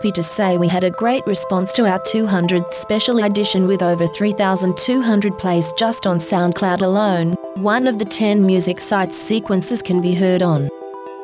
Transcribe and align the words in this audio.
Happy 0.00 0.12
to 0.12 0.22
say 0.22 0.56
we 0.56 0.66
had 0.66 0.82
a 0.82 0.90
great 0.90 1.26
response 1.26 1.74
to 1.74 1.84
our 1.84 1.98
200th 1.98 2.72
special 2.72 3.22
edition 3.22 3.66
with 3.66 3.82
over 3.82 4.06
3,200 4.06 5.38
plays 5.38 5.74
just 5.74 6.06
on 6.06 6.16
SoundCloud 6.16 6.80
alone. 6.80 7.34
One 7.56 7.86
of 7.86 7.98
the 7.98 8.06
10 8.06 8.46
music 8.46 8.80
sites 8.80 9.18
sequences 9.18 9.82
can 9.82 10.00
be 10.00 10.14
heard 10.14 10.40
on. 10.40 10.70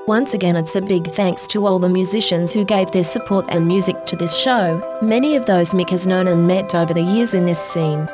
Once 0.06 0.34
again, 0.34 0.56
it's 0.56 0.76
a 0.76 0.82
big 0.82 1.10
thanks 1.12 1.46
to 1.46 1.66
all 1.66 1.78
the 1.78 1.88
musicians 1.88 2.52
who 2.52 2.66
gave 2.66 2.90
their 2.90 3.02
support 3.02 3.46
and 3.48 3.66
music 3.66 4.04
to 4.08 4.14
this 4.14 4.36
show. 4.36 4.98
Many 5.00 5.36
of 5.36 5.46
those 5.46 5.70
Mick 5.70 5.88
has 5.88 6.06
known 6.06 6.28
and 6.28 6.46
met 6.46 6.74
over 6.74 6.92
the 6.92 7.00
years 7.00 7.32
in 7.32 7.44
this 7.44 7.58
scene. 7.58 8.04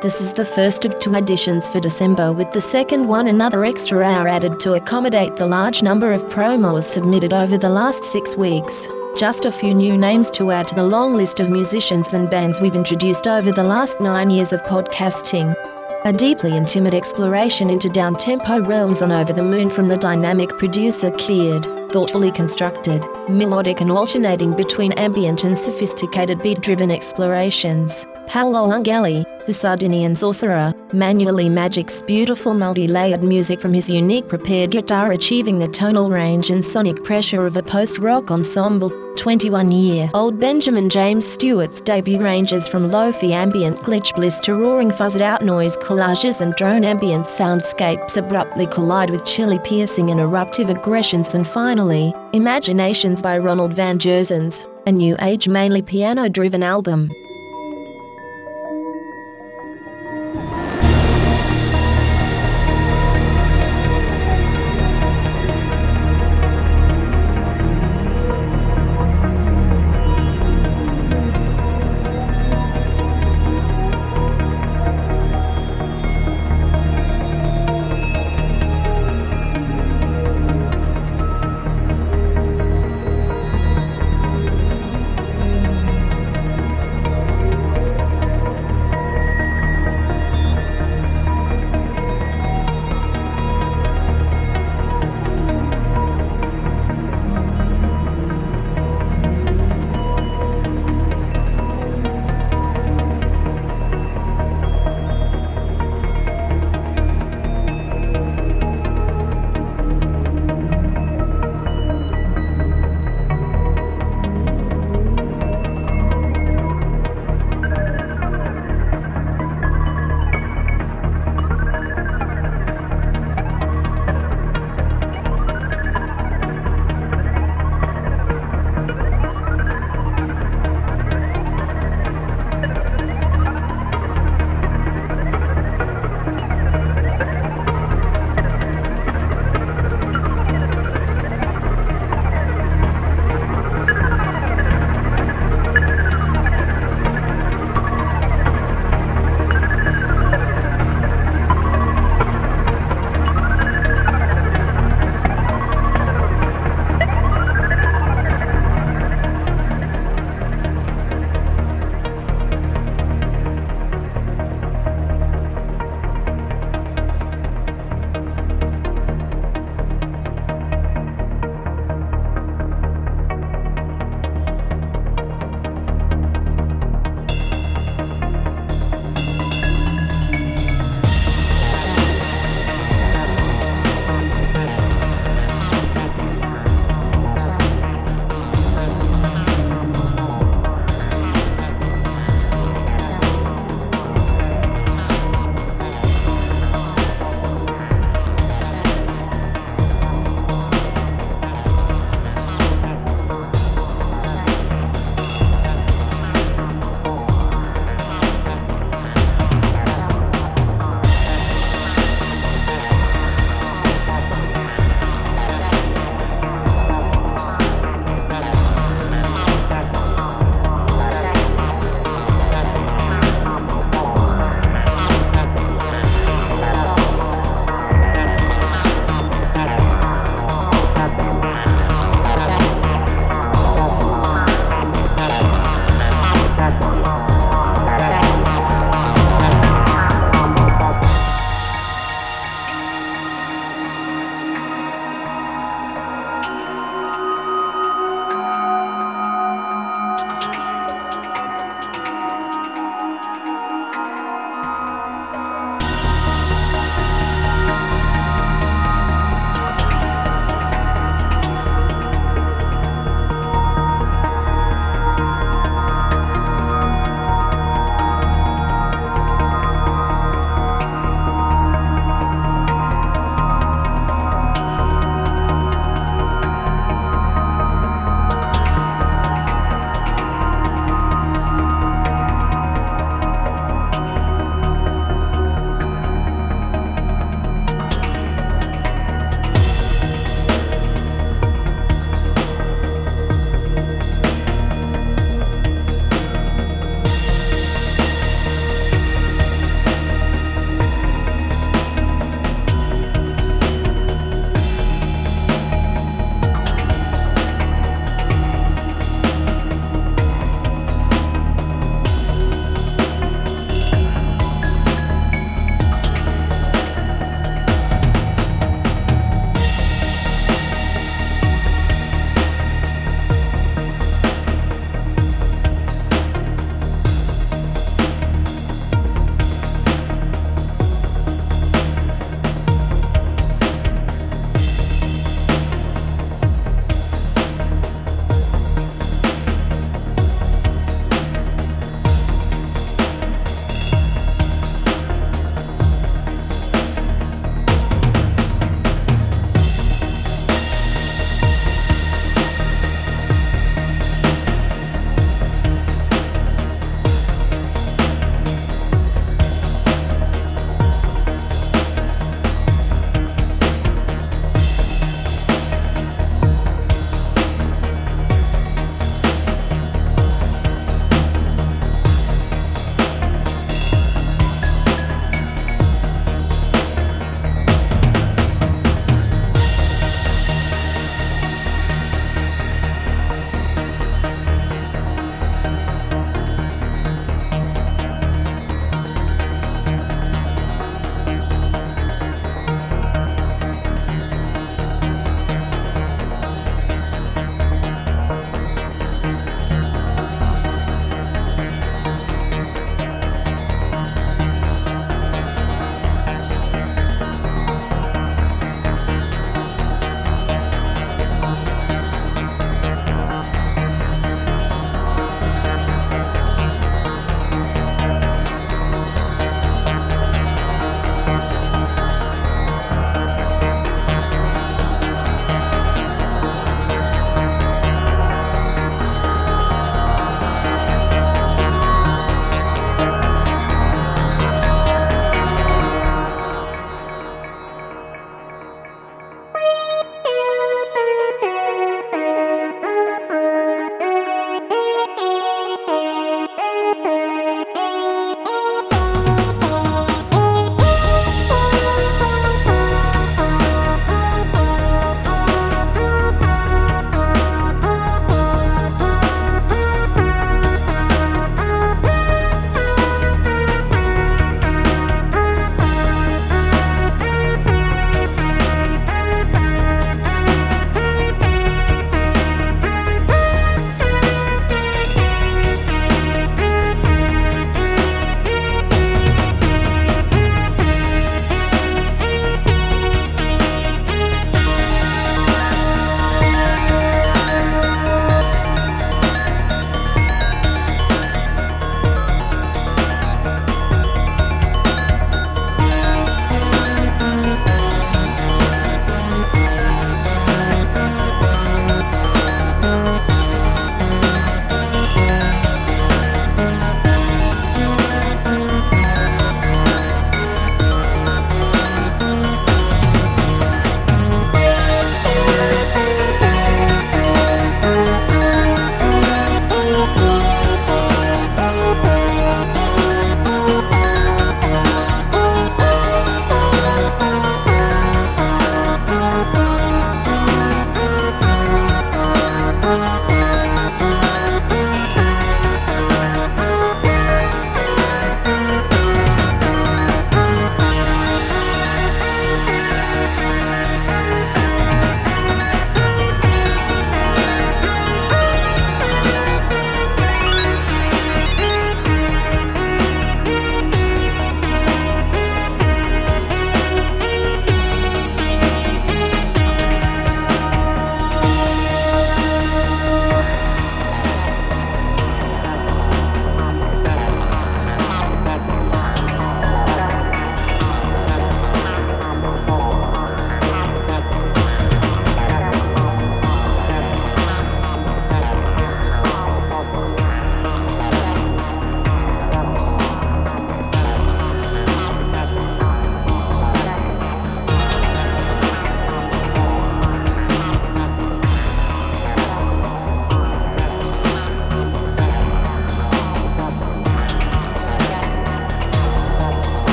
This 0.00 0.22
is 0.22 0.32
the 0.32 0.46
first 0.46 0.86
of 0.86 0.98
two 1.00 1.16
editions 1.16 1.68
for 1.68 1.80
December, 1.80 2.32
with 2.32 2.50
the 2.52 2.62
second 2.62 3.06
one 3.06 3.26
another 3.26 3.62
extra 3.62 4.02
hour 4.02 4.26
added 4.26 4.58
to 4.60 4.72
accommodate 4.72 5.36
the 5.36 5.46
large 5.46 5.82
number 5.82 6.14
of 6.14 6.22
promos 6.30 6.84
submitted 6.84 7.34
over 7.34 7.58
the 7.58 7.68
last 7.68 8.04
six 8.04 8.34
weeks. 8.36 8.88
Just 9.18 9.46
a 9.46 9.50
few 9.50 9.74
new 9.74 9.98
names 9.98 10.30
to 10.30 10.52
add 10.52 10.68
to 10.68 10.76
the 10.76 10.84
long 10.84 11.12
list 11.12 11.40
of 11.40 11.50
musicians 11.50 12.14
and 12.14 12.30
bands 12.30 12.60
we've 12.60 12.76
introduced 12.76 13.26
over 13.26 13.50
the 13.50 13.64
last 13.64 14.00
nine 14.00 14.30
years 14.30 14.52
of 14.52 14.62
podcasting. 14.62 15.56
A 16.04 16.12
deeply 16.12 16.56
intimate 16.56 16.94
exploration 16.94 17.68
into 17.68 17.88
down 17.88 18.14
tempo 18.14 18.60
realms 18.60 19.02
on 19.02 19.10
Over 19.10 19.32
the 19.32 19.42
Moon 19.42 19.70
from 19.70 19.88
the 19.88 19.96
dynamic 19.96 20.50
producer 20.50 21.10
Cleared, 21.10 21.64
thoughtfully 21.90 22.30
constructed, 22.30 23.04
melodic 23.28 23.80
and 23.80 23.90
alternating 23.90 24.54
between 24.54 24.92
ambient 24.92 25.42
and 25.42 25.58
sophisticated 25.58 26.40
beat 26.40 26.60
driven 26.60 26.92
explorations. 26.92 28.06
Paolo 28.28 28.70
Angeli, 28.70 29.24
the 29.46 29.54
Sardinian 29.54 30.14
sorcerer, 30.14 30.74
manually 30.92 31.48
magics 31.48 32.02
beautiful 32.02 32.52
multi 32.52 32.86
layered 32.86 33.22
music 33.22 33.58
from 33.58 33.72
his 33.72 33.88
unique 33.88 34.28
prepared 34.28 34.70
guitar, 34.70 35.12
achieving 35.12 35.58
the 35.58 35.68
tonal 35.68 36.10
range 36.10 36.50
and 36.50 36.62
sonic 36.62 37.02
pressure 37.02 37.46
of 37.46 37.56
a 37.56 37.62
post 37.62 37.98
rock 37.98 38.30
ensemble. 38.30 38.92
21 39.16 39.72
year 39.72 40.10
old 40.14 40.38
Benjamin 40.38 40.88
James 40.88 41.26
Stewart's 41.26 41.80
debut 41.80 42.22
ranges 42.22 42.68
from 42.68 42.90
lo-fi 42.90 43.32
ambient 43.32 43.76
glitch 43.78 44.14
bliss 44.14 44.38
to 44.40 44.54
roaring 44.54 44.90
fuzzed 44.90 45.22
out 45.22 45.42
noise 45.42 45.76
collages 45.78 46.40
and 46.40 46.54
drone 46.54 46.84
ambient 46.84 47.24
soundscapes 47.24 48.16
abruptly 48.18 48.66
collide 48.66 49.10
with 49.10 49.24
chilly 49.24 49.58
piercing 49.60 50.10
and 50.10 50.20
eruptive 50.20 50.68
aggressions 50.70 51.34
and 51.34 51.48
finally, 51.48 52.12
Imaginations 52.34 53.22
by 53.22 53.38
Ronald 53.38 53.72
Van 53.72 53.98
Jersens, 53.98 54.66
a 54.86 54.92
new 54.92 55.16
age 55.20 55.48
mainly 55.48 55.80
piano 55.80 56.28
driven 56.28 56.62
album. 56.62 57.10